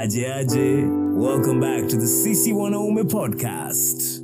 Aje 0.00 0.32
Aje, 0.32 0.88
welcome 1.14 1.60
back 1.60 1.86
to 1.86 1.96
the 1.98 2.06
CC 2.06 2.54
Wanaume 2.54 3.04
podcast, 3.04 4.22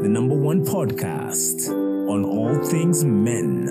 the 0.00 0.08
number 0.08 0.34
one 0.34 0.64
podcast 0.64 1.68
on 2.08 2.24
all 2.24 2.64
things 2.64 3.04
men. 3.04 3.68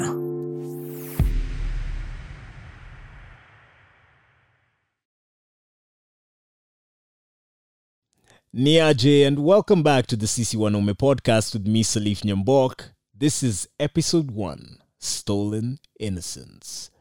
Niaje, 8.55 9.25
and 9.25 9.39
welcome 9.39 9.81
back 9.81 10.05
to 10.05 10.15
the 10.15 10.27
CC 10.27 10.55
Wanaume 10.55 10.93
podcast 10.93 11.54
with 11.55 11.65
me, 11.65 11.84
Salif 11.84 12.21
Nyambok. 12.21 12.91
This 13.11 13.41
is 13.41 13.68
episode 13.79 14.29
one 14.29 14.77
Stolen 15.00 15.79
Innocence. 16.00 16.91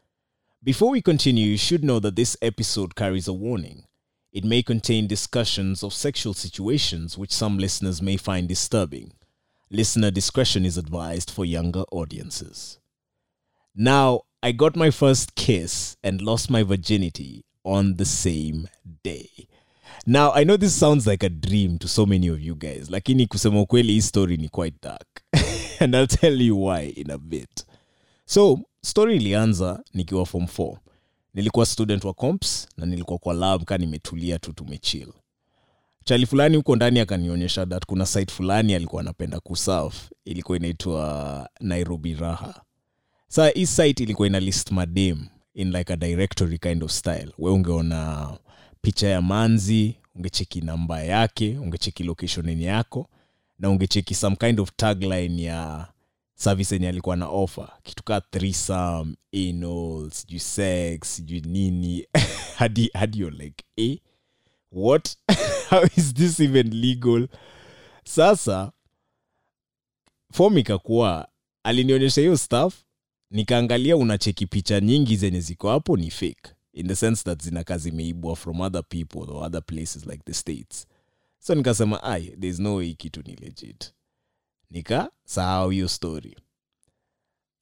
Before 0.64 0.88
we 0.88 1.02
continue, 1.02 1.44
you 1.44 1.58
should 1.58 1.84
know 1.84 1.98
that 2.00 2.16
this 2.16 2.34
episode 2.40 2.94
carries 2.94 3.28
a 3.28 3.34
warning. 3.34 3.84
It 4.32 4.45
may 4.45 4.62
contain 4.62 5.06
discussions 5.06 5.82
of 5.82 5.92
sexual 5.92 6.32
situations 6.32 7.18
which 7.18 7.32
some 7.32 7.59
listeners 7.59 8.00
may 8.00 8.16
find 8.16 8.48
disturbing. 8.48 9.12
Listener 9.70 10.10
discretion 10.10 10.64
is 10.64 10.78
advised 10.78 11.30
for 11.30 11.45
younger 11.45 11.84
audiences. 11.92 12.78
Now, 13.74 14.23
I 14.42 14.52
got 14.52 14.74
my 14.74 14.90
first 14.90 15.34
kiss 15.34 15.96
and 16.02 16.23
lost 16.23 16.50
my 16.50 16.62
virginity 16.62 17.45
on 17.62 17.96
the 17.96 18.04
same 18.06 18.68
day. 19.02 19.28
Now, 20.06 20.32
I 20.32 20.45
know 20.45 20.56
this 20.56 20.74
sounds 20.74 21.06
like 21.06 21.23
a 21.23 21.28
dream 21.28 21.78
to 21.78 21.87
so 21.88 22.06
many 22.06 22.28
of 22.28 22.40
you 22.40 22.54
guys, 22.54 22.90
lakini 22.90 23.26
kusema 23.26 23.60
ukweli 23.60 23.92
hii 23.92 24.02
story 24.02 24.37
ni 24.37 24.48
quite 24.48 24.76
dark. 24.82 25.23
and 25.80 25.95
I'll 25.95 26.06
tell 26.06 26.40
you 26.42 26.64
why 26.66 26.88
in 26.96 27.10
a 27.10 27.18
bit. 27.18 27.64
So, 28.24 28.60
story 28.82 29.16
ilianza 29.16 29.82
nikiwa 29.95 30.26
form 30.26 30.45
4. 30.45 30.76
Nilikuwa 31.34 31.66
student 31.66 32.04
wa 32.04 32.14
comps 32.14 32.68
na 32.77 32.86
nilikuwa 32.86 33.18
kwa 33.18 33.34
lab 33.34 33.64
ka 33.64 33.78
nimetulia 33.78 34.38
tu 34.38 34.52
tumechill. 34.52 35.12
Chali 36.04 36.27
fulani 36.27 36.57
huko 36.57 36.76
ndani 36.76 37.01
akanionyesha 37.01 37.66
that 37.66 37.87
kuna 37.87 38.07
site 38.07 38.32
fulani 38.32 38.74
alikuwa 38.74 39.02
anapenda 39.02 39.40
kusurf, 39.40 40.10
ilikuwa 40.24 40.59
inaitwa 40.59 41.51
Nairobi 41.60 42.15
Raha. 42.15 42.62
Saa 43.29 43.48
hii 43.48 43.66
site 43.66 44.02
ilikuwa 44.02 44.29
ina 44.29 44.40
list 44.40 44.70
madem 44.70 45.26
in 45.54 45.73
like 45.73 45.92
a 45.92 45.96
directory 45.96 46.59
kind 46.59 46.84
of 46.84 46.90
style. 46.90 47.32
We 47.38 47.51
ungeona 47.51 48.30
picha 48.82 49.09
ya 49.09 49.23
manzi, 49.23 49.96
ungecheki 50.14 50.60
namba 50.60 51.02
yake, 51.02 51.59
ungecheki 51.59 52.04
location 52.04 52.60
yako 52.60 53.09
na 53.59 53.70
ungecheki 53.70 54.14
some 54.14 54.37
kind 54.37 54.60
of 54.60 54.70
tagline 54.76 55.42
ya 55.42 55.87
service 56.43 56.88
alikuwa 56.88 57.16
na 57.16 57.29
offer. 57.29 57.68
Kitu 57.82 58.02
kaa 58.02 58.21
threesome 58.21 59.15
anal 59.35 60.10
sijui 60.10 60.40
sex 60.40 61.16
sijui 61.16 61.40
nini. 61.40 62.07
Hadi 62.57 62.90
hadi 62.95 63.30
like 63.30 63.65
eh 63.76 63.98
what? 64.72 65.16
How 65.70 65.82
is 65.97 66.15
this 66.15 66.41
even 66.41 66.70
legal? 66.70 67.28
Sasa 68.04 68.72
fom 70.32 70.59
ikakuwa 70.59 71.28
alinionyesha 71.62 72.20
hiyo 72.20 72.37
staff 72.37 72.75
nikaangalia 73.31 73.97
unacheki 73.97 74.47
picha 74.47 74.81
nyingi 74.81 75.16
zenye 75.16 75.41
ziko 75.41 75.70
hapo 75.70 75.97
ni 75.97 76.10
fake. 76.10 76.54
In 76.72 76.88
the 76.88 76.97
sense 76.97 77.25
that 77.25 77.43
zinakaa 77.43 77.78
zimeibwa 77.78 78.37
from 78.37 78.60
other 78.60 78.84
people 78.88 79.19
or 79.31 79.44
other 79.44 79.62
places 79.66 80.06
like 80.06 80.22
the 80.25 80.34
states. 80.34 80.87
So 81.38 81.54
nikasema 81.54 82.03
ai 82.03 82.22
there's 82.25 82.59
no 82.59 82.75
way 82.75 82.94
kitu 82.94 83.22
ni 83.26 83.37
legit 83.37 83.93
nikasahau 84.72 85.70
hiyo 85.70 85.88
story. 85.88 86.37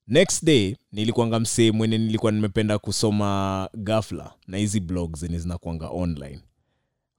Next 0.06 0.44
day 0.44 0.76
nilikuanga 0.92 1.40
msee 1.40 1.70
mwene 1.72 1.98
nilikuwa 1.98 2.32
nimependa 2.32 2.78
kusoma 2.78 3.68
gafla 3.74 4.34
na 4.46 4.56
hizi 4.56 4.80
blog 4.80 5.16
zenye 5.16 5.38
zinakuanga 5.38 5.88
online. 5.88 6.40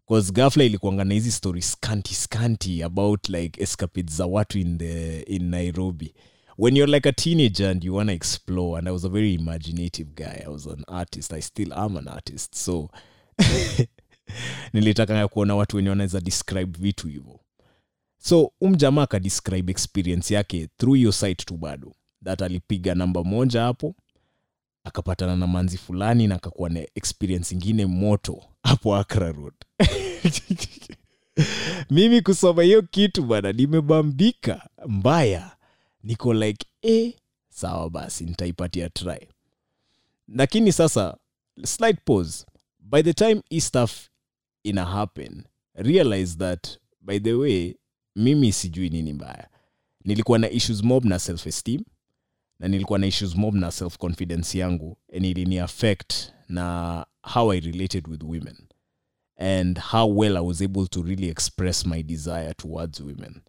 Bcause 0.05 0.31
gafla 0.31 0.63
ilikuanga 0.63 1.03
na 1.03 1.13
hizi 1.13 1.31
story 1.31 1.61
scanty 1.61 2.15
scanty 2.15 2.83
about 2.83 3.29
like 3.29 3.63
escapades 3.63 4.15
za 4.15 4.25
watu 4.25 4.59
in, 4.59 4.77
the, 4.77 5.19
in 5.21 5.43
nairobi. 5.49 6.13
When 6.57 6.77
you're 6.77 6.95
like 6.95 7.09
a 7.09 7.13
teenager 7.13 7.67
and 7.69 7.83
you 7.83 7.95
wanna 7.95 8.13
explore 8.13 8.77
and 8.79 8.87
i 8.87 8.91
was 8.91 9.05
a 9.05 9.09
very 9.09 9.33
imaginative 9.33 10.09
guy 10.15 10.43
i 10.45 10.47
was 10.47 10.67
an 10.67 10.83
artist 10.87 11.33
i 11.33 11.41
still 11.41 11.73
am 11.73 11.97
an 11.97 12.07
artist 12.07 12.55
so 12.55 12.89
nilitaka 14.73 15.27
kuona 15.27 15.55
watu 15.55 15.77
wenye 15.77 15.89
wanaweza 15.89 16.21
describe 16.21 16.79
vitu 16.79 17.07
hivyo 17.07 17.39
so 18.23 18.51
umjamaa 18.61 19.01
akadescribe 19.03 19.71
experience 19.71 20.33
yake 20.33 20.67
through 20.77 20.95
hiyo 20.97 21.11
site 21.11 21.45
tu 21.45 21.57
bado. 21.57 21.95
That 22.23 22.41
alipiga 22.41 22.95
namba 22.95 23.23
moja 23.23 23.61
hapo 23.61 23.95
akapatana 24.83 25.35
na 25.35 25.47
manzi 25.47 25.77
fulani 25.77 26.27
na 26.27 26.35
akakuwa 26.35 26.69
na 26.69 26.79
experience 26.95 27.55
ingine 27.55 27.85
moto 27.85 28.43
hapo 28.63 28.95
akra 28.95 29.31
road. 29.31 29.53
Mimi 31.89 32.21
kusoma 32.21 32.63
hiyo 32.63 32.81
kitu 32.81 33.23
bana 33.23 33.51
nimebambika 33.51 34.69
mbaya. 34.87 35.57
Niko 36.03 36.33
like 36.33 36.65
e, 36.81 37.15
sawa 37.49 37.89
basi 37.89 38.25
nitaipatia 38.25 38.89
try. 38.89 39.27
Lakini 40.27 40.71
sasa 40.71 41.17
slight 41.63 41.97
pause. 42.05 42.45
By 42.79 43.03
the 43.03 43.13
time 43.13 43.41
hii 43.49 43.61
stuff 43.61 44.07
ina 44.63 44.85
happen 44.85 45.43
realize 45.75 46.37
that 46.37 46.67
by 47.01 47.19
the 47.19 47.33
way 47.33 47.75
mimi 48.15 48.51
sijui 48.51 48.89
nini 48.89 49.13
mbaya. 49.13 49.49
Nilikuwa 50.05 50.39
na 50.39 50.49
issues 50.49 50.83
mob 50.83 51.05
na 51.05 51.19
self 51.19 51.47
esteem 51.47 51.81
na 52.59 52.67
nilikuwa 52.67 52.99
na 52.99 53.07
issues 53.07 53.35
mob 53.35 53.55
na 53.55 53.71
self 53.71 53.97
confidence 53.97 54.59
yangu 54.59 54.97
and 55.15 55.25
ilini 55.25 55.59
affect 55.59 56.13
na 56.49 57.05
how 57.33 57.51
i 57.51 57.59
related 57.59 58.07
with 58.07 58.23
women 58.23 58.57
and 59.37 59.79
how 59.79 60.17
well 60.19 60.37
i 60.37 60.45
was 60.45 60.61
able 60.61 60.87
to 60.87 61.01
really 61.03 61.29
express 61.29 61.85
my 61.85 62.03
desire 62.03 62.53
towards 62.53 62.99
women. 62.99 63.41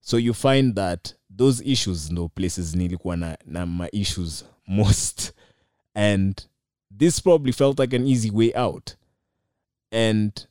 So 0.00 0.18
you 0.18 0.34
find 0.34 0.74
that 0.74 1.14
those 1.36 1.64
issues 1.64 2.10
ndo 2.10 2.28
places 2.28 2.74
nilikuwa 2.74 3.16
na, 3.16 3.38
na 3.46 3.66
my 3.66 3.88
issues 3.92 4.44
most 4.66 5.32
and 5.94 6.48
this 6.98 7.20
probably 7.22 7.52
felt 7.52 7.78
like 7.78 7.96
an 7.96 8.06
easy 8.06 8.30
way 8.30 8.52
out. 8.54 8.96
And 9.92 10.46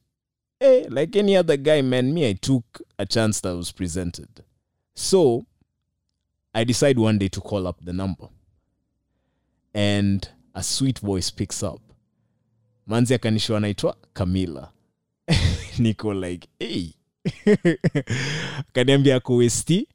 hey, 0.59 0.87
like 0.89 1.15
any 1.19 1.37
other 1.37 1.57
guy 1.57 1.81
man 1.81 2.13
me 2.13 2.29
i 2.29 2.33
took 2.33 2.81
a 2.97 3.05
chance 3.05 3.41
that 3.41 3.55
was 3.55 3.71
presented. 3.71 4.43
So 4.95 5.45
i 6.53 6.63
decide 6.63 6.97
one 6.99 7.17
day 7.17 7.29
to 7.29 7.41
call 7.41 7.67
up 7.67 7.77
the 7.85 7.93
number. 7.93 8.27
And 9.73 10.27
a 10.53 10.63
sweet 10.63 10.99
voice 10.99 11.29
picks 11.31 11.63
up. 11.63 11.81
Manzi 12.87 13.13
akanishiwa 13.13 13.57
anaitwa 13.57 13.97
camila 14.13 14.71
niko 15.79 16.13
like 16.13 16.47
hey. 16.59 16.89
Akaniambia 18.69 19.15
ako 19.15 19.35
westi 19.35 19.87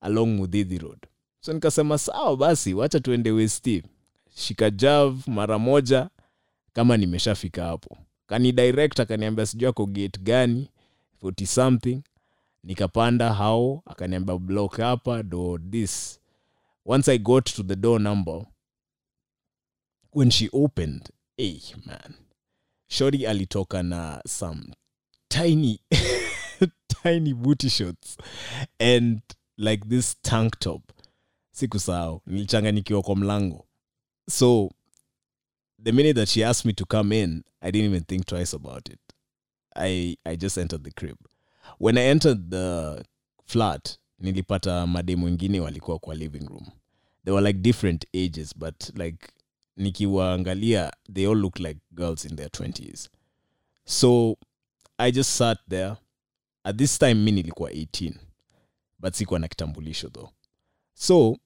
along 0.00 0.26
mudhidhi 0.36 0.78
road. 0.78 0.98
So 1.40 1.52
nikasema 1.52 1.98
sawa 1.98 2.36
basi 2.36 2.74
wacha 2.74 3.00
tuende 3.00 3.30
westi 3.30 3.82
shika 4.34 4.70
jav 4.70 5.28
mara 5.28 5.58
moja 5.58 6.10
kama 6.72 6.96
nimeshafika 6.96 7.64
hapo 7.64 7.98
kani 8.28 8.52
direct 8.52 9.00
akaniambia 9.00 9.46
sijuu 9.46 9.68
ako 9.68 9.86
gate 9.86 10.20
gani 10.20 10.70
40 11.22 11.46
something. 11.46 12.02
Nikapanda 12.64 13.34
hao 13.34 13.82
akaniambia 13.86 14.38
block 14.38 14.76
hapa 14.76 15.22
do 15.22 15.58
this. 15.70 16.20
Once 16.86 17.12
i 17.12 17.18
got 17.18 17.44
to 17.44 17.62
the 17.62 17.76
door 17.76 18.00
number 18.00 18.46
when 20.12 20.30
she 20.30 20.48
opened 20.52 21.08
hey 21.36 21.60
man. 21.86 22.14
Shori 22.88 23.26
alitoka 23.26 23.82
na 23.82 24.22
some 24.26 24.74
tiny 25.28 25.80
tiny 27.02 27.34
booty 27.34 27.68
shots 27.68 28.16
and 28.80 29.20
like 29.56 29.88
this 29.88 30.16
tank 30.22 30.58
top. 30.58 30.82
Sikusahau 31.50 32.22
nilichanganikiwa 32.26 33.02
kwa 33.02 33.16
mlango. 33.16 33.66
So 34.30 34.70
the 35.84 35.92
minute 35.92 36.14
that 36.20 36.28
she 36.28 36.44
asked 36.44 36.64
me 36.66 36.72
to 36.72 36.84
come 36.86 37.12
in 37.22 37.44
i 37.62 37.70
didn't 37.70 37.90
even 37.90 38.04
think 38.04 38.26
twice 38.26 38.56
about 38.56 38.88
it. 38.88 38.98
I 39.76 40.16
i 40.26 40.36
just 40.36 40.58
entered 40.58 40.84
the 40.84 40.90
crib. 40.90 41.16
When 41.78 41.98
i 41.98 42.02
entered 42.02 42.50
the 42.50 43.04
flat 43.46 43.98
nilipata 44.20 44.86
mademu 44.86 45.24
wengine 45.26 45.60
walikuwa 45.60 45.98
kwa 45.98 46.14
living 46.14 46.46
room. 46.48 46.66
They 47.24 47.34
were 47.34 47.46
like 47.46 47.58
different 47.58 48.06
ages 48.14 48.58
but 48.58 48.98
like 48.98 49.28
nikiwaangalia 49.76 50.92
they 51.12 51.26
all 51.26 51.38
look 51.38 51.58
like 51.58 51.80
girls 51.90 52.24
in 52.24 52.36
their 52.36 52.48
20s 52.48 53.08
so 53.84 54.36
i 54.98 55.12
just 55.12 55.30
sat 55.30 55.58
there. 55.68 55.94
At 56.64 56.76
this 56.76 56.98
time 56.98 57.14
mi 57.14 57.32
nilikuwa 57.32 57.70
18 57.70 58.12
but 58.98 59.14
sikuwa 59.14 59.40
na 59.40 59.48
kitambulisho 59.48 60.08
though. 60.08 60.30
So 60.94 61.36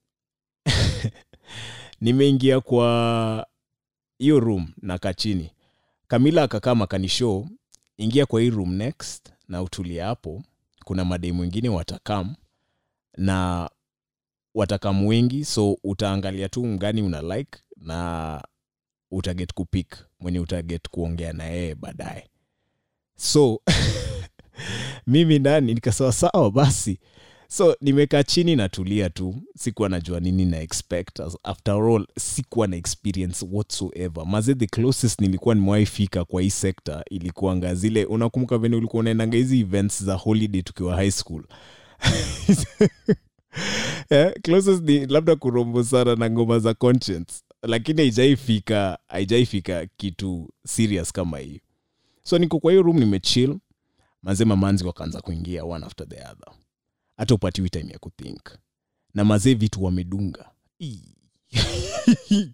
nimeingia 2.01 2.61
kwa 2.61 3.47
hiyo 4.17 4.39
room 4.39 4.73
na 4.81 4.99
chini. 5.13 5.51
Kamila 6.07 6.43
akakaa 6.43 6.75
makanisho 6.75 7.47
ingia 7.97 8.25
kwa 8.25 8.41
hii 8.41 8.49
room 8.49 8.73
next 8.73 9.33
na 9.47 9.61
utulia 9.63 10.05
hapo. 10.05 10.43
Kuna 10.85 11.05
madei 11.05 11.31
mwingine 11.31 11.69
watakam 11.69 12.35
na 13.17 13.69
watakam 14.55 15.05
wengi 15.05 15.45
so 15.45 15.77
utaangalia 15.83 16.49
tu 16.49 16.65
mgani 16.65 17.01
una 17.01 17.21
like 17.21 17.59
na 17.77 18.41
utaget 19.11 19.53
kupik 19.53 19.97
mwenye 20.19 20.39
utaget 20.39 20.89
kuongea 20.89 21.33
na 21.33 21.43
yeye 21.43 21.75
baadaye. 21.75 22.29
So 23.15 23.61
mimi 25.07 25.39
ndani 25.39 25.73
nikasema 25.73 26.11
sawa 26.11 26.51
basi 26.51 26.99
so 27.53 27.75
nimekaa 27.81 28.23
chini 28.23 28.55
natulia 28.55 29.09
tu. 29.09 29.35
Sikuwa 29.57 29.89
najua 29.89 30.19
nini 30.19 30.45
na 30.45 30.59
expect. 30.61 31.19
After 31.43 31.73
all 31.73 32.07
sikuwa 32.19 32.67
na 32.67 32.75
experience 32.75 33.45
whatsoever. 33.51 34.25
Maze 34.25 34.55
the 34.55 34.67
closest 34.67 35.21
nilikuwa 35.21 35.55
nimewaifika 35.55 36.25
kwa 36.25 36.41
hii 36.41 36.49
sekta 36.49 37.03
ilikuanga 37.09 37.75
zile 37.75 38.05
unakumbuka 38.05 38.57
vene 38.57 38.75
ulikuwa 38.75 38.99
unaendanga 38.99 39.37
hizi 39.37 39.59
events 39.59 40.03
za 40.03 40.13
holiday 40.15 40.61
tukiwa 40.61 40.95
high 40.95 41.11
school? 41.11 41.43
Yeah, 44.11 44.33
closest 44.43 44.83
ni 44.83 45.05
labda 45.05 45.35
kurombo 45.35 45.83
sana 45.83 46.15
na 46.15 46.29
ngoma 46.29 46.59
za 46.59 46.73
conscience. 46.73 47.33
Lakini 47.63 48.01
haijaifika 48.01 48.99
haijaifika 49.07 49.87
kitu 49.97 50.49
serious 50.67 51.11
kama 51.11 51.37
hii. 51.39 51.61
So 52.23 52.37
niko 52.37 52.59
kwa 52.59 52.71
hiyo 52.71 52.83
room 52.83 52.99
nimechill. 52.99 53.57
Mazee 54.23 54.45
mamanzi 54.45 54.83
wakaanza 54.85 55.21
kuingia 55.21 55.63
one 55.65 55.85
after 55.85 56.09
the 56.09 56.15
other 56.15 56.62
hata 57.17 57.35
upatiwi 57.35 57.69
time 57.69 57.91
ya 57.93 57.99
kuthink. 57.99 58.57
Na 59.13 59.25
mazee 59.25 59.53
vitu 59.53 59.83
wamedunga. 59.83 60.49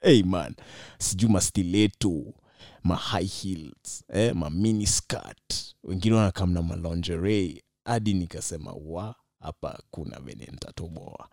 Hey 0.00 0.22
man. 0.22 0.54
Sijuu 0.98 1.28
mastileto 1.28 2.34
ma 2.82 2.96
high 2.96 3.26
heels 3.26 4.04
eh, 4.12 4.34
ma 4.34 4.50
mini 4.50 4.86
skirt. 4.86 5.74
Wengine 5.84 6.14
wanakamna 6.16 6.62
na 6.62 7.54
hadi 7.84 8.14
nikasema 8.14 8.72
wa 8.72 9.14
hapa 9.40 9.82
kuna 9.90 10.20
vene 10.20 10.48
ntatoboa 10.52 11.28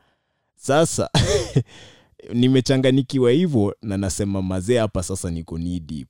sasa 0.56 1.10
nimechanganikiwa 2.34 3.32
hivyo 3.32 3.76
na 3.82 3.98
nasema 3.98 4.42
mazee 4.42 4.78
hapa 4.78 5.04
sasa 5.04 5.32
niko 5.32 5.56
knee 5.56 5.80
deep. 5.80 6.10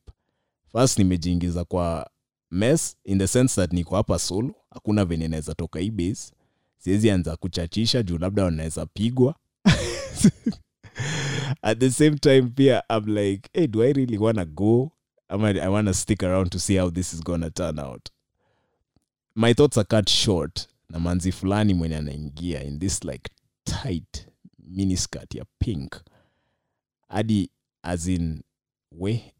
First 0.71 0.97
nimejiingiza 0.97 1.65
kwa 1.65 2.09
mess 2.51 2.97
in 3.03 3.19
the 3.19 3.27
sense 3.27 3.55
that 3.61 3.73
niko 3.73 3.95
hapa 3.95 4.19
solo 4.19 4.55
hakuna 4.75 5.05
venye 5.05 5.27
naweza 5.27 5.53
toka 5.55 5.79
hii 5.79 6.15
siwezi 6.77 7.11
anza 7.11 7.35
kuchachisha 7.35 8.03
juu 8.03 8.17
labda 8.17 8.43
wanaweza 8.43 8.85
pigwa. 8.85 9.35
At 11.61 11.79
the 11.79 11.91
same 11.91 12.17
time 12.17 12.41
pia 12.41 12.83
i'm 12.89 13.05
like 13.17 13.49
hey, 13.53 13.67
do 13.67 13.83
i 13.83 13.93
really 13.93 14.17
wanna 14.17 14.45
go? 14.45 14.91
Ama 15.27 15.49
i 15.49 15.67
wanna 15.67 15.93
stick 15.93 16.23
around 16.23 16.49
to 16.51 16.59
see 16.59 16.77
how 16.77 16.91
this 16.91 17.13
is 17.13 17.23
gonna 17.23 17.49
turn 17.49 17.79
out? 17.79 18.09
My 19.35 19.53
thoughts 19.53 19.77
are 19.77 19.87
cut 19.87 20.09
short 20.09 20.67
na 20.89 20.99
manzi 20.99 21.31
fulani 21.31 21.73
mwenye 21.73 21.95
anaingia 21.95 22.63
in 22.63 22.79
this 22.79 23.03
like 23.03 23.31
tight 23.63 24.27
miniskat 24.59 25.35
ya 25.35 25.45
pink. 25.59 25.95
Hadi 27.07 27.49
as 27.83 28.07
in 28.07 28.41
we? 28.91 29.33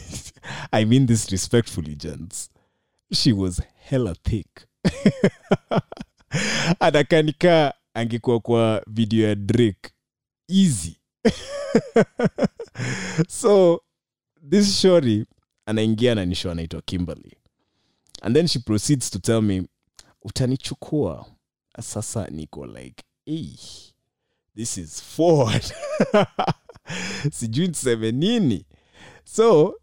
I 0.72 0.84
mean 0.84 1.06
this 1.06 1.30
respectfully 1.30 1.96
gents. 1.96 2.50
She 3.12 3.32
was 3.32 3.62
hella 3.76 4.14
thick 4.14 4.66
anakanika 6.80 7.74
angekuwa 7.94 8.40
kwa 8.40 8.82
video 8.86 9.28
ya 9.28 9.34
drake. 9.34 9.90
Easy. 10.48 10.96
So 13.28 13.80
this 14.50 14.80
shori 14.80 15.26
anaingia 15.66 16.14
na 16.14 16.24
nisho 16.24 16.50
anaitwa 16.50 16.82
kimberly. 16.82 17.36
And 18.22 18.36
then 18.36 18.46
she 18.48 18.58
proceeds 18.58 19.10
to 19.10 19.18
tell 19.18 19.42
me 19.42 19.62
utanichukua. 20.22 21.26
Sasa 21.80 22.26
niko 22.30 22.66
like 22.66 23.04
hey, 23.26 23.48
this 24.56 24.76
is 24.78 25.02
forward 25.16 25.72
sijui 27.32 27.68
niseme 27.68 28.12
nini. 28.12 28.66
So 29.24 29.74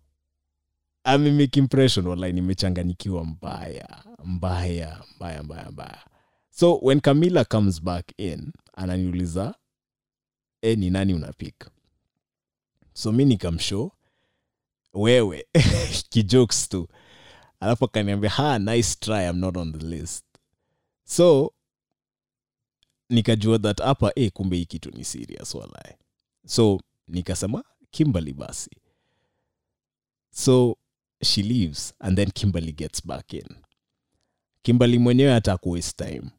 amemake 1.03 1.59
impression 1.59 2.07
walai 2.07 2.33
nimechanganikiwa 2.33 3.25
mbaya 3.25 4.03
mbaya 4.23 5.03
mbaya 5.15 5.43
mbaya 5.43 5.71
mbaya. 5.71 6.05
So 6.49 6.79
when 6.81 6.99
camilla 7.01 7.45
comes 7.45 7.81
back 7.81 8.11
in 8.17 8.51
ananiuliza 8.73 9.55
e 10.61 10.75
ni 10.75 10.89
nani 10.89 11.13
unapik? 11.13 11.69
So 12.93 13.11
mi 13.11 13.25
nikamshow 13.25 13.91
wewe 14.93 15.47
kijokes 16.09 16.69
tu. 16.69 16.87
Alafu 17.59 17.85
akaniambia 17.85 18.29
ha 18.29 18.59
nice 18.59 18.95
try 18.99 19.27
i'm 19.29 19.37
not 19.39 19.57
on 19.57 19.73
the 19.73 19.85
list. 19.85 20.25
So 21.03 21.53
nikajua 23.09 23.59
that 23.59 23.81
hapa 23.81 24.11
e, 24.15 24.29
kumbe 24.29 24.57
hii 24.57 24.65
kitu 24.65 24.91
ni 24.91 25.03
serious 25.05 25.55
walae 25.55 25.97
so 26.45 26.81
nikasema 27.07 27.63
kimberly 27.91 28.33
basi. 28.33 28.69
So 30.31 30.77
she 31.23 31.43
leaves 31.43 31.93
and 31.99 32.15
then 32.17 32.31
kimberly 32.31 32.71
gets 32.71 33.07
back 33.07 33.33
in. 33.33 33.47
Kimberly 34.61 34.99
mwenyewe 34.99 35.31
hata 35.33 35.57
kuwaste 35.57 36.05
time. 36.05 36.29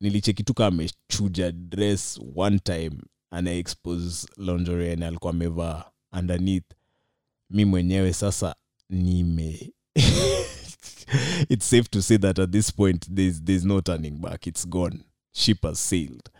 Nilichekituka 0.00 0.66
amechuja 0.66 1.52
dress 1.52 2.20
one 2.36 2.58
time 2.58 2.90
ana 3.30 3.50
expose 3.52 4.28
lingerie 4.36 4.96
na 4.96 5.06
alikuwa 5.06 5.32
amevaa 5.32 5.84
underneath. 6.18 6.70
Mi 7.50 7.64
mwenyewe 7.64 8.12
sasa 8.12 8.54
nime 8.90 9.72
it's 11.48 11.70
safe 11.70 11.88
to 11.90 12.02
say 12.02 12.18
that 12.18 12.38
at 12.38 12.50
this 12.50 12.70
point 12.72 13.06
there's, 13.14 13.40
there's 13.42 13.64
no 13.64 13.80
turning 13.80 14.20
back. 14.20 14.46
It's 14.46 14.68
gone. 14.68 15.04
Ship 15.32 15.62
has 15.62 15.78
sailed. 15.88 16.30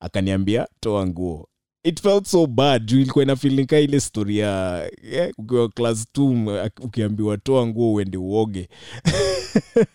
Akaniambia 0.00 0.68
toa 0.80 1.06
nguo 1.06 1.48
it 1.86 2.00
felt 2.00 2.26
so 2.26 2.46
bad. 2.46 2.86
Juu 2.86 3.00
ilikuwa 3.00 3.22
inafilika 3.24 3.78
ile 3.78 4.00
story 4.00 4.38
ya 4.38 4.90
yeah, 5.02 5.30
ukiwa 5.38 5.68
class 5.68 6.06
t 6.12 6.20
ukiambiwa 6.80 7.38
toa 7.38 7.66
nguo 7.66 7.92
uende 7.94 8.16
uoge. 8.18 8.68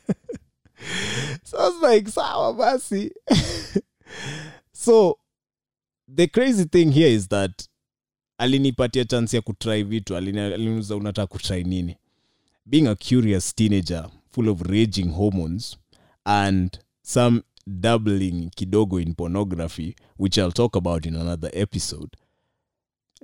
So 1.44 1.58
was 1.58 1.94
like 1.94 2.12
sawa 2.12 2.54
basi. 2.54 3.12
So 4.74 5.18
the 6.16 6.28
crazy 6.28 6.66
thing 6.66 6.92
here 6.92 7.14
is 7.14 7.28
that 7.30 7.68
alinipatia 8.38 9.06
chance 9.06 9.36
ya 9.38 9.42
kutry 9.42 9.84
vitu 9.84 10.16
aliniuza 10.16 10.96
unataka 10.96 11.28
kutry 11.28 11.64
nini? 11.64 11.96
Being 12.66 12.88
a 12.88 12.96
curious 12.96 13.56
teenager 13.56 14.10
full 14.32 14.50
of 14.50 14.62
raging 14.62 15.10
hormones 15.10 15.78
and 16.26 16.80
some 17.04 17.42
dabbling 17.68 18.50
kidogo 18.56 19.00
in 19.00 19.14
pornography 19.14 19.96
which 20.18 20.38
i'll 20.38 20.52
talk 20.52 20.76
about 20.76 21.06
in 21.06 21.16
another 21.16 21.50
episode. 21.54 22.10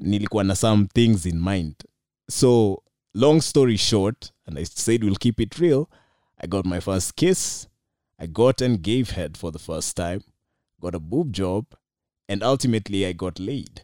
Nilikuwa 0.02 0.44
na 0.44 0.56
some 0.56 0.88
things 0.94 1.26
in 1.26 1.40
mind. 1.40 1.76
So 2.30 2.84
long 3.14 3.42
story 3.42 3.78
short 3.78 4.32
and 4.46 4.58
i 4.60 4.66
said 4.66 5.04
we'll 5.04 5.16
keep 5.20 5.40
it 5.40 5.56
real 5.60 5.90
i 6.38 6.48
got 6.48 6.66
my 6.66 6.80
first 6.82 7.16
kiss. 7.16 7.68
I 8.20 8.28
got 8.28 8.62
and 8.62 8.82
gave 8.82 9.12
head 9.12 9.38
for 9.38 9.52
the 9.52 9.60
first 9.60 9.96
time 9.96 10.22
got 10.82 10.96
a 10.96 11.00
boob 11.00 11.32
job 11.34 11.66
and 12.30 12.44
ultimately 12.44 13.06
i 13.06 13.14
got 13.14 13.40
laid. 13.40 13.82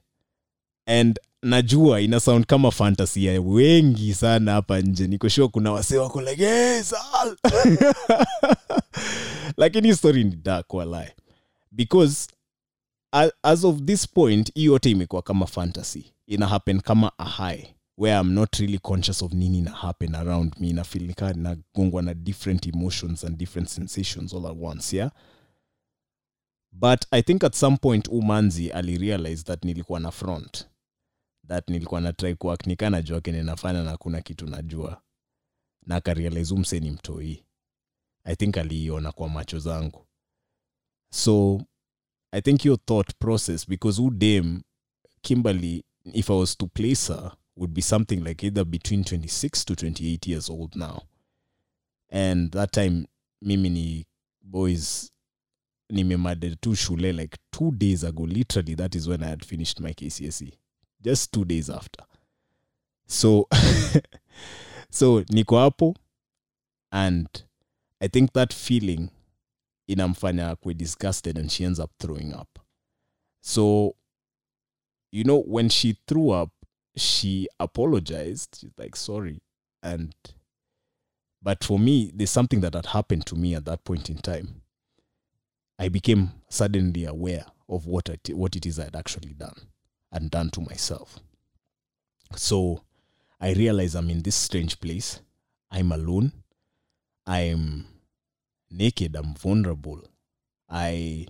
And 0.87 1.19
najua 1.43 2.01
ina 2.01 2.19
sound 2.19 2.45
kama 2.45 2.71
fantasy 2.71 3.25
ya 3.25 3.41
wengi 3.41 4.13
sana 4.13 4.51
hapa 4.51 4.79
nje. 4.81 5.07
Niko 5.07 5.29
sure 5.29 5.47
kuna 5.47 5.71
wasee 5.71 5.99
like 6.25 6.83
Sal." 6.83 7.35
lakini 9.57 9.87
hii 9.87 9.93
story 9.95 10.23
ni 10.23 10.35
dark 10.35 10.73
walai 10.73 11.11
because 11.71 12.27
as 13.43 13.63
of 13.63 13.81
this 13.85 14.07
point 14.09 14.53
hii 14.53 14.63
yote 14.63 14.91
imekuwa 14.91 15.21
kama 15.21 15.45
fantasy. 15.45 16.13
Ina 16.27 16.47
happen 16.47 16.81
kama 16.81 17.11
a 17.17 17.25
high 17.25 17.63
where 17.97 18.19
i'm 18.21 18.33
not 18.33 18.55
really 18.55 18.79
conscious 18.79 19.21
of 19.21 19.33
nini 19.33 19.61
na 19.61 19.71
happen 19.71 20.15
around 20.15 20.53
me. 20.59 20.73
Nafilika 20.73 21.33
nagongwa 21.33 22.01
na 22.01 22.13
different 22.13 22.67
emotions 22.67 23.23
and 23.23 23.37
different 23.37 23.69
sensations 23.69 24.33
all 24.33 24.45
at 24.45 24.57
once 24.61 24.95
yeah? 24.97 25.11
But 26.71 27.05
i 27.11 27.21
think 27.23 27.43
at 27.43 27.55
some 27.55 27.77
point 27.77 28.07
umanzi 28.07 28.71
alirealize 28.71 29.43
that 29.43 29.65
nilikuwa 29.65 29.99
na 29.99 30.11
front. 30.11 30.67
That 31.47 31.69
nilikuwa 31.69 32.01
na 32.01 32.13
try 32.13 32.35
kuact. 32.35 32.67
Nika 32.67 32.89
najua 32.89 33.21
kene 33.21 33.43
nafanya 33.43 33.83
na 33.83 33.97
kuna 33.97 34.21
kitu 34.21 34.47
najua. 34.47 35.01
Na 35.85 35.95
akarealize 35.95 36.53
umse 36.53 36.79
ni 36.79 36.91
mtoi 36.91 37.43
i 38.23 38.35
think 38.35 38.57
aliiona 38.57 39.11
kwa 39.11 39.29
macho 39.29 39.59
zangu. 39.59 40.05
So 41.09 41.61
i 42.31 42.41
think 42.41 42.65
your 42.65 42.77
thought 42.85 43.13
process 43.19 43.67
because 43.69 44.01
who 44.01 44.07
udem 44.07 44.61
kimberly 45.21 45.83
if 46.13 46.29
i 46.29 46.33
was 46.33 46.57
to 46.57 46.67
place 46.67 47.13
her 47.13 47.31
would 47.55 47.73
be 47.73 47.81
something 47.81 48.15
like 48.23 48.47
either 48.47 48.65
between 48.65 49.01
26 49.03 49.65
to 49.65 49.73
28 49.75 50.27
years 50.29 50.49
old 50.49 50.75
now. 50.75 51.01
And 52.09 52.51
that 52.51 52.71
time 52.71 53.07
mimi 53.41 53.69
ni 53.69 54.05
boys 54.41 55.11
nimemade 55.89 56.55
tu 56.55 56.75
shule 56.75 57.13
like 57.13 57.37
two 57.51 57.71
days 57.71 58.03
ago 58.03 58.23
literally 58.25 58.75
that 58.75 58.95
is 58.95 59.07
when 59.07 59.23
i 59.23 59.29
had 59.29 59.45
finished 59.45 59.79
my 59.79 59.93
kcse 59.93 60.51
just 61.01 61.31
two 61.31 61.45
days 61.45 61.69
after. 61.69 62.05
So 63.05 63.47
so 64.89 65.21
niko 65.29 65.57
hapo 65.57 65.95
and 66.91 67.27
i 68.03 68.07
think 68.07 68.33
that 68.33 68.53
feeling 68.53 69.09
in 69.87 69.99
inamfanya 69.99 70.49
akwe 70.49 70.73
disgusted 70.73 71.37
and 71.37 71.49
she 71.49 71.63
ends 71.63 71.79
up 71.79 71.91
throwing 71.99 72.33
up. 72.33 72.59
So 73.41 73.95
you 75.11 75.23
know 75.23 75.39
when 75.41 75.69
she 75.69 75.97
threw 76.07 76.29
up 76.31 76.49
she 76.95 77.47
apologized. 77.59 78.57
She's 78.59 78.71
like 78.77 78.95
sorry. 78.95 79.41
And 79.81 80.13
but 81.41 81.63
for 81.63 81.79
me 81.79 82.11
there's 82.15 82.29
something 82.31 82.61
that 82.61 82.73
had 82.73 82.87
happened 82.87 83.25
to 83.27 83.35
me 83.35 83.55
at 83.55 83.65
that 83.65 83.83
point 83.83 84.09
in 84.09 84.17
time. 84.17 84.61
I 85.79 85.89
became 85.89 86.31
suddenly 86.49 87.05
aware 87.05 87.45
of 87.67 87.87
what 87.87 88.09
it, 88.09 88.29
what 88.35 88.55
it 88.55 88.65
is 88.65 88.79
i 88.79 88.83
had 88.83 88.95
actually 88.95 89.33
done 89.33 89.67
and 90.11 90.29
done 90.29 90.49
to 90.51 90.61
myself. 90.61 91.19
So 92.35 92.83
i 93.39 93.53
realize 93.53 93.95
i'm 93.95 94.09
in 94.09 94.21
this 94.23 94.35
strange 94.35 94.79
place. 94.79 95.21
I'm 95.71 95.91
alone. 95.91 96.33
I'm 97.25 97.87
naked 98.73 99.15
i'm 99.15 99.33
vulnerable. 99.35 100.01
I 100.69 101.27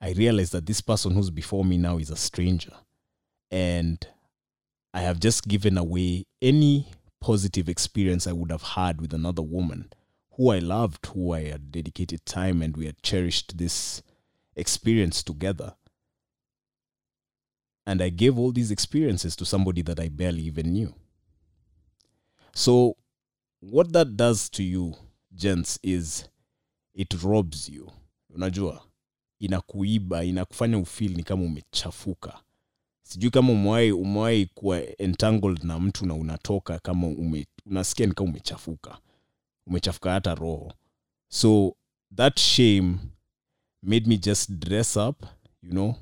i 0.00 0.12
realize 0.12 0.50
that 0.50 0.66
this 0.66 0.80
person 0.80 1.12
who's 1.12 1.30
before 1.30 1.64
me 1.64 1.78
now 1.78 1.98
is 1.98 2.10
a 2.10 2.16
stranger. 2.16 2.72
And 3.50 4.06
i 4.92 5.00
have 5.00 5.20
just 5.20 5.48
given 5.48 5.78
away 5.78 6.24
any 6.42 6.88
positive 7.20 7.68
experience 7.68 8.26
i 8.26 8.32
would 8.32 8.50
have 8.50 8.62
had 8.62 9.00
with 9.00 9.12
another 9.12 9.42
woman 9.42 9.90
who 10.32 10.50
i 10.50 10.58
loved 10.58 11.04
who 11.06 11.32
i 11.32 11.44
had 11.44 11.72
dedicated 11.72 12.24
time 12.26 12.62
and 12.62 12.76
we 12.76 12.86
had 12.86 13.02
cherished 13.02 13.56
this 13.58 14.02
experience 14.54 15.22
together. 15.22 15.74
And 17.86 18.02
i 18.02 18.08
gave 18.08 18.38
all 18.38 18.52
these 18.52 18.70
experiences 18.70 19.36
to 19.36 19.44
somebody 19.44 19.82
that 19.82 20.00
i 20.00 20.08
barely 20.08 20.42
even 20.42 20.72
knew. 20.72 20.94
So 22.54 22.96
what 23.60 23.92
that 23.92 24.16
does 24.16 24.48
to 24.50 24.62
you 24.62 24.94
gents 25.36 25.78
is 25.82 26.24
it 26.94 27.12
robs 27.22 27.68
you. 27.68 27.90
Unajua 28.34 28.82
inakuiba 29.38 30.24
inakufanya 30.24 30.78
ufil 30.78 31.16
ni 31.16 31.22
kama 31.22 31.42
umechafuka. 31.42 32.40
Sijui 33.02 33.30
kama 33.30 33.52
umewahi 33.52 33.92
umewahi 33.92 34.46
kuwa 34.46 34.98
entangled 34.98 35.64
na 35.64 35.78
mtu 35.78 36.06
na 36.06 36.14
unatoka 36.14 36.78
kama 36.78 37.06
ume, 37.06 37.46
unasikia 37.66 38.06
ni 38.06 38.12
kama 38.12 38.30
umechafuka. 38.30 38.98
Umechafuka 39.66 40.12
hata 40.12 40.34
roho. 40.34 40.72
So 41.28 41.76
that 42.16 42.38
shame 42.40 42.96
made 43.82 44.08
me 44.08 44.16
just 44.18 44.50
dress 44.50 44.96
up 44.96 45.22
you 45.62 45.70
know. 45.70 45.94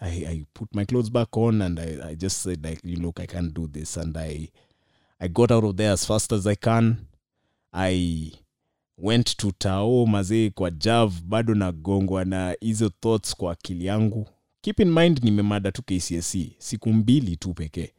I, 0.00 0.26
I 0.26 0.44
put 0.54 0.74
my 0.74 0.84
clothes 0.84 1.10
back 1.10 1.36
on 1.36 1.62
and 1.62 1.80
I, 1.80 2.10
I 2.10 2.14
just 2.16 2.42
said 2.42 2.64
like 2.66 2.80
you 2.84 2.96
look 2.96 3.20
I 3.20 3.26
can't 3.26 3.54
do 3.54 3.66
this 3.66 3.96
and 3.96 4.16
I 4.16 4.48
I 5.20 5.28
got 5.28 5.50
out 5.50 5.64
of 5.64 5.76
there 5.76 5.92
as 5.92 6.04
fast 6.04 6.32
as 6.32 6.46
I 6.46 6.54
can. 6.54 7.06
I 7.72 8.32
went 8.98 9.36
to 9.36 9.52
tao 9.58 10.06
mazee 10.06 10.50
kwa 10.50 10.70
jav 10.70 11.20
bado 11.24 11.54
nagongwa 11.54 12.24
na 12.24 12.56
hizo 12.60 12.88
thoughts 12.88 13.36
kwa 13.36 13.52
akili 13.52 13.86
yangu. 13.86 14.26
Keep 14.60 14.80
in 14.80 14.92
mind 14.92 15.20
nimemada 15.24 15.72
tu 15.72 15.82
kcsc 15.82 16.36
siku 16.58 16.92
mbili 16.92 17.36
tu 17.36 17.54
pekee. 17.54 17.92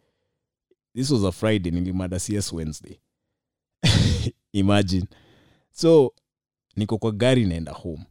This 0.96 1.12
was 1.12 1.24
a 1.24 1.32
friday 1.32 1.72
nilimada 1.72 2.20
cs 2.20 2.54
wednesday. 2.54 3.00
Imagine. 4.54 5.06
So 5.72 6.14
niko 6.76 6.98
kwa 6.98 7.12
gari 7.12 7.46
naenda 7.46 7.72
home. 7.72 8.06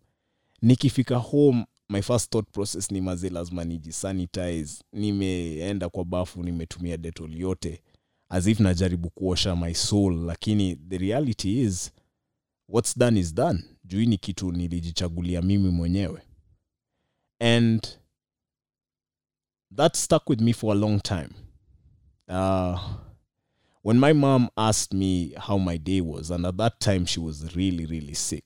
Nikifika 0.62 1.16
home 1.16 1.66
my 1.88 2.02
first 2.02 2.30
thought 2.32 2.50
process 2.52 2.90
ni 2.90 3.00
mazee 3.00 3.28
lazima 3.30 3.64
nijisanitize. 3.64 4.84
Nimeenda 4.92 5.88
kwa 5.88 6.04
bafu 6.04 6.42
nimetumia 6.42 6.96
detol 6.96 7.34
yote. 7.40 7.82
As 8.28 8.46
if 8.46 8.60
najaribu 8.60 9.10
kuosha 9.10 9.56
my 9.56 9.74
soul 9.74 10.24
lakini 10.24 10.76
the 10.76 10.98
reality 10.98 11.60
is 11.60 11.92
what's 12.68 12.98
done 12.98 13.20
is 13.20 13.34
done. 13.34 13.64
Juu 13.84 14.04
ni 14.04 14.18
kitu 14.18 14.52
nilijichagulia 14.52 15.42
mimi 15.42 15.70
mwenyewe. 15.70 16.22
And 17.40 17.86
that 19.76 19.96
stuck 19.96 20.28
with 20.30 20.40
me 20.40 20.52
for 20.52 20.72
a 20.76 20.78
long 20.78 21.00
time. 21.02 21.30
Uh, 22.28 22.80
when 23.84 23.98
my 24.00 24.12
mom 24.12 24.48
asked 24.56 24.92
me 24.98 25.32
how 25.36 25.58
my 25.58 25.78
day 25.78 26.00
was 26.00 26.30
and 26.30 26.46
at 26.46 26.56
that 26.56 26.78
time 26.80 27.06
she 27.06 27.20
was 27.20 27.54
really 27.56 27.86
really 27.86 28.14
sick. 28.14 28.44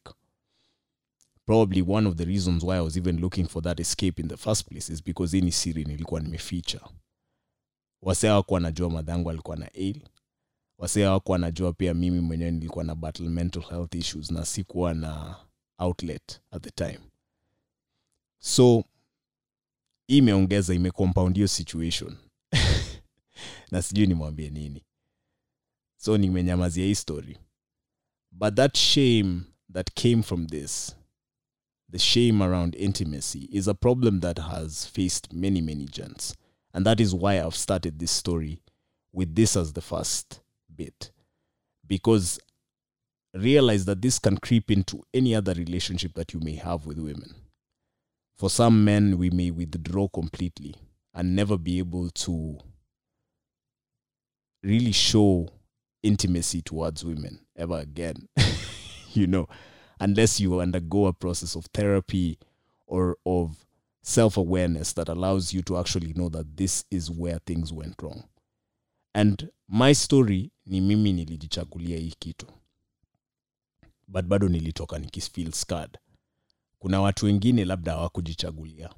Probably 1.46 1.82
one 1.82 2.06
of 2.08 2.16
the 2.16 2.24
reasons 2.26 2.62
why 2.62 2.76
i 2.76 2.80
was 2.80 2.96
even 2.96 3.20
looking 3.20 3.46
for 3.48 3.62
that 3.62 3.80
escape 3.80 4.20
in 4.22 4.28
the 4.28 4.36
first 4.36 4.68
place 4.68 4.92
is 4.92 5.02
because 5.04 5.36
hii 5.36 5.40
ni 5.44 5.52
siri 5.52 5.84
nilikuwa 5.84 6.20
nimeficha. 6.20 6.80
Wase 8.02 8.28
hawakuwa 8.28 8.54
wanajua 8.56 8.90
madhangu 8.90 9.30
alikuwa 9.30 9.56
na 9.56 9.70
ail 9.74 10.00
wase 10.80 11.04
hawakuwa 11.04 11.32
wanajua 11.34 11.72
pia 11.72 11.94
mimi 11.94 12.20
mwenyewe 12.20 12.50
nilikuwa 12.50 12.84
na 12.84 12.94
battle 12.94 13.28
mental 13.28 13.62
health 13.62 13.94
issues 13.94 14.30
na 14.30 14.44
sikuwa 14.44 14.94
na 14.94 15.36
outlet 15.78 16.40
at 16.50 16.62
the 16.62 16.70
time. 16.70 17.00
So 18.38 18.84
imeongeza 20.08 20.74
imecompound 20.74 21.34
hiyo 21.36 21.48
situation. 21.48 22.16
Na 23.70 23.82
sijui 23.82 24.06
nimwambie 24.06 24.50
nini. 24.50 24.82
So 25.96 26.18
nimenyamazia 26.18 26.84
hii 26.86 26.94
story. 26.94 27.38
But 28.30 28.54
that 28.54 28.76
shame 28.76 29.40
that 29.72 29.90
came 29.94 30.22
from 30.22 30.46
this 30.46 30.96
the 31.92 31.98
shame 31.98 32.44
around 32.44 32.74
intimacy 32.74 33.48
is 33.52 33.68
a 33.68 33.74
problem 33.74 34.20
that 34.20 34.38
has 34.38 34.86
faced 34.86 35.32
many 35.32 35.60
many 35.62 35.84
gents 35.84 36.36
and 36.72 36.86
that 36.86 37.00
is 37.00 37.14
why 37.14 37.40
i've 37.40 37.56
started 37.56 37.98
this 37.98 38.10
story 38.18 38.62
with 39.12 39.34
this 39.34 39.56
as 39.56 39.72
the 39.72 39.80
first 39.80 40.40
bit 40.80 41.10
because 41.86 42.40
realize 43.34 43.84
that 43.84 44.00
this 44.00 44.18
can 44.18 44.36
creep 44.38 44.70
into 44.70 45.02
any 45.12 45.34
other 45.34 45.52
relationship 45.54 46.14
that 46.14 46.32
you 46.32 46.40
may 46.40 46.54
have 46.54 46.86
with 46.86 46.98
women 46.98 47.34
for 48.36 48.48
some 48.48 48.84
men 48.84 49.18
we 49.18 49.28
may 49.30 49.50
withdraw 49.50 50.08
completely 50.08 50.74
and 51.14 51.36
never 51.36 51.58
be 51.58 51.78
able 51.78 52.08
to 52.10 52.58
really 54.62 54.92
show 54.92 55.48
intimacy 56.02 56.62
towards 56.62 57.04
women 57.04 57.38
ever 57.56 57.78
again 57.78 58.28
you 59.12 59.26
know 59.26 59.46
unless 60.00 60.40
you 60.40 60.58
undergo 60.60 61.06
a 61.06 61.12
process 61.12 61.54
of 61.54 61.66
therapy 61.74 62.38
or 62.86 63.16
of 63.26 63.64
self 64.02 64.36
awareness 64.36 64.92
that 64.94 65.08
allows 65.08 65.52
you 65.52 65.62
to 65.62 65.78
actually 65.78 66.12
know 66.14 66.28
that 66.28 66.56
this 66.56 66.84
is 66.90 67.10
where 67.10 67.38
things 67.46 67.72
went 67.72 67.94
wrong. 68.02 68.24
And 69.12 69.50
my 69.68 69.94
story 69.94 70.50
ni 70.66 70.80
mimi 70.80 71.12
nilijichagulia 71.12 71.98
hii 71.98 72.14
kitu, 72.18 72.46
but 74.08 74.24
bado 74.24 74.48
nilitoka 74.48 74.98
nikifeel 74.98 75.52
scared. 75.52 75.98
Kuna 76.78 77.00
watu 77.00 77.26
wengine 77.26 77.64
labda 77.64 77.92
hawakujichagulia. 77.92 78.94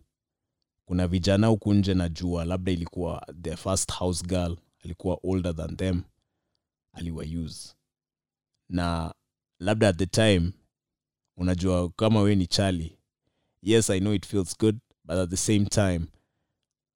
Kuna 0.85 1.07
vijana 1.09 1.47
huku 1.47 1.75
nje 1.75 1.95
najua 1.95 2.45
labda 2.45 2.73
ilikuwa 2.73 3.27
their 3.43 3.57
first 3.57 3.93
house 3.93 4.27
girl, 4.27 4.57
alikuwa 4.85 5.19
older 5.23 5.57
than 5.57 5.77
them, 5.77 6.03
aliwayuse 6.93 7.75
na 8.69 9.15
labda 9.59 9.89
at 9.89 9.97
the 9.99 10.07
time 10.07 10.53
unajua 11.37 11.91
kama 11.91 12.21
we 12.21 12.35
ni 12.35 12.47
chali 12.47 12.99
yes 13.63 13.91
i 13.91 14.01
know 14.01 14.15
it 14.15 14.27
feels 14.27 14.59
good 14.59 14.79
but 15.05 15.17
at 15.17 15.31
the 15.31 15.37
same 15.37 15.65
time 15.67 16.07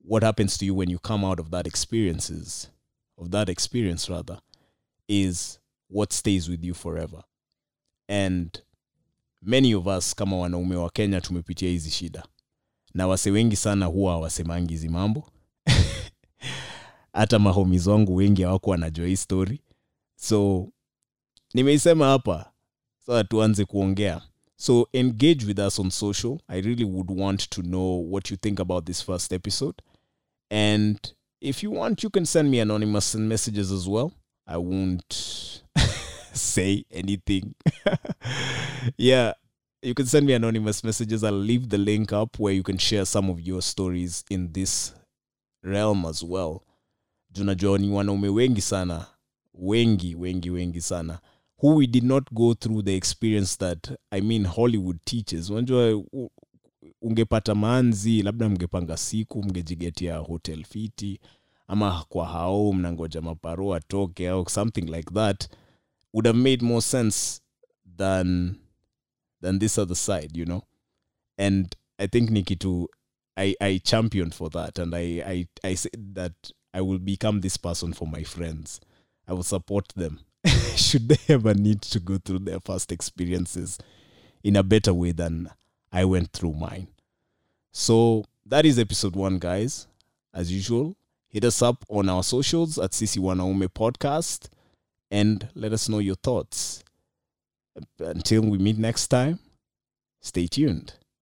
what 0.05 0.25
happens 0.25 0.59
to 0.59 0.65
you 0.65 0.77
when 0.79 0.91
you 0.91 0.99
come 0.99 1.27
out 1.27 1.41
of 1.41 1.49
that 1.51 1.67
experiences 1.67 2.71
of 3.17 3.29
that 3.31 3.49
experience 3.49 4.13
rather 4.13 4.41
is 5.09 5.61
what 5.91 6.13
stays 6.13 6.49
with 6.49 6.65
you 6.65 6.75
forever. 6.75 7.23
And 8.09 8.63
many 9.43 9.75
of 9.75 9.87
us 9.87 10.15
kama 10.15 10.37
wanaume 10.39 10.77
wa 10.77 10.91
kenya 10.91 11.21
tumepitia 11.21 11.69
hizi 11.71 11.91
shida. 11.91 12.27
Na 12.95 13.07
wase 13.07 13.31
wengi 13.31 13.57
sana 13.57 13.87
huwa 13.87 14.13
hawasemangi 14.13 14.75
hizi 14.75 14.89
mambo. 14.89 15.31
Hata 17.13 17.39
mahomis 17.39 17.87
wangu 17.87 18.15
wengi 18.17 18.43
hawako 18.43 18.71
wanajua 18.71 19.07
hii 19.07 19.17
story. 19.17 19.61
So 20.17 20.69
nimeisema 21.55 22.07
hapa 22.07 22.53
so 23.07 23.23
tuanze 23.23 23.65
kuongea. 23.65 24.23
So 24.57 24.89
engage 24.93 25.47
with 25.47 25.59
us 25.59 25.79
on 25.79 25.91
social. 25.91 26.39
I 26.49 26.61
really 26.61 26.85
would 26.85 27.11
want 27.11 27.49
to 27.51 27.63
know 27.63 28.13
what 28.13 28.31
you 28.31 28.37
think 28.37 28.61
about 28.61 28.85
this 28.87 29.05
first 29.05 29.33
episode. 29.33 29.83
And 30.51 30.99
if 31.41 31.63
you 31.63 31.71
want 31.71 32.03
you 32.03 32.11
can 32.11 32.27
send 32.27 32.51
me 32.51 32.61
anonymous 32.61 33.15
messages 33.15 33.73
as 33.73 33.89
well. 33.89 34.13
I 34.47 34.57
won't 34.59 35.63
say 36.33 36.85
anything. 36.91 37.55
Yeah 38.97 39.33
you 39.83 39.95
can 39.95 40.07
send 40.07 40.27
me 40.27 40.33
anonymous 40.33 40.83
messages. 40.83 41.23
I'll 41.23 41.33
leave 41.33 41.69
the 41.69 41.79
link 41.79 42.13
up 42.13 42.39
where 42.39 42.53
you 42.53 42.63
can 42.63 42.79
share 42.79 43.05
some 43.05 43.31
of 43.31 43.41
your 43.41 43.63
stories 43.63 44.25
in 44.31 44.53
this 44.53 44.93
realm 45.63 46.05
as 46.07 46.23
well. 46.25 46.63
Junajua 47.33 47.79
ni 47.79 47.89
wanaume 47.89 48.29
wengi 48.29 48.61
sana 48.61 49.07
wengi 49.55 50.15
wengi 50.15 50.51
wengi 50.51 50.81
sana 50.81 51.19
who 51.59 51.75
we 51.77 51.87
did 51.87 52.05
not 52.05 52.25
go 52.33 52.55
through 52.55 52.83
the 52.85 52.95
experience 52.97 53.57
that 53.57 53.91
i 54.11 54.21
mean 54.21 54.45
hollywood 54.47 54.99
teaches. 55.05 55.51
Unajua 55.51 56.05
ungepata 57.03 57.55
manzi 57.55 58.23
labda 58.23 58.49
mngepanga 58.49 58.97
siku 58.97 59.43
mngejigetia 59.43 60.17
hotel 60.17 60.65
fiti 60.65 61.21
ama 61.69 62.05
kwa 62.09 62.27
hao 62.27 62.73
mnangoja 62.73 63.21
maparo 63.21 63.75
atoke 63.75 64.29
au 64.29 64.49
something 64.49 64.81
like 64.83 65.15
that 65.15 65.49
would 66.13 66.27
have 66.27 66.39
made 66.39 66.65
more 66.67 66.81
sense 66.81 67.41
than 67.97 68.55
than 69.43 69.59
this 69.59 69.79
other 69.79 69.97
side 69.97 70.31
you 70.41 70.45
know 70.45 70.63
and 71.37 71.77
i 71.99 72.09
think 72.09 72.31
ni 72.31 72.43
kitu 72.43 72.89
I, 73.37 73.55
I 73.61 73.79
championed 73.79 74.35
for 74.35 74.51
that 74.51 74.79
and 74.79 74.95
I, 74.95 75.23
I, 75.27 75.47
I 75.63 75.77
said 75.77 76.15
that 76.15 76.33
I 76.73 76.81
will 76.81 76.99
become 76.99 77.41
this 77.41 77.59
person 77.59 77.93
for 77.93 78.09
my 78.09 78.23
friends. 78.25 78.81
I 79.29 79.35
will 79.35 79.43
support 79.43 79.89
them. 79.95 80.21
should 80.77 81.09
they 81.09 81.35
ever 81.35 81.55
need 81.55 81.83
to 81.83 82.01
go 82.01 82.19
through 82.19 82.41
their 82.41 82.61
first 82.61 82.93
experiences 82.93 83.79
in 84.43 84.57
a 84.57 84.63
better 84.63 84.95
way 84.95 85.13
than 85.13 85.51
I 85.97 86.05
went 86.05 86.31
through 86.31 86.53
mine. 86.53 86.89
So 87.73 88.27
that 88.45 88.67
is 88.67 88.79
episode 88.79 89.17
one, 89.17 89.39
guys. 89.39 89.87
As 90.35 90.53
usual, 90.53 90.95
hit 91.31 91.43
us 91.43 91.63
up 91.63 91.87
on 91.89 92.11
our 92.11 92.23
socials 92.23 92.79
at 92.79 92.91
CC 92.91 93.19
Wanaume 93.19 93.67
Podcast 93.69 94.51
and 95.11 95.49
let 95.55 95.73
us 95.73 95.89
know 95.89 96.01
your 96.01 96.17
thoughts. 96.17 96.85
Until 97.99 98.43
we 98.43 98.59
meet 98.59 98.77
next 98.77 99.09
time, 99.09 99.39
stay 100.21 100.47
tuned. 100.47 100.93